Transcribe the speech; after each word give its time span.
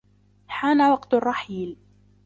حان 0.47 0.81
وقت 0.81 1.13
الرحيل. 1.13 1.77